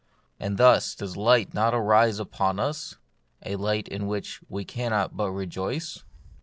And 0.39 0.57
thus 0.57 0.95
does 0.95 1.15
not 1.15 1.21
light 1.21 1.53
arise 1.53 2.17
upon 2.17 2.59
us, 2.59 2.95
a 3.45 3.55
light 3.55 3.87
in 3.87 4.07
which 4.07 4.41
we 4.49 4.65
cannot 4.65 5.15
but 5.15 5.29
rejoice? 5.29 6.03